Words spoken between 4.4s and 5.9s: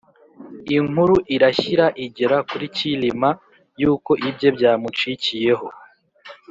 byamucikiyeho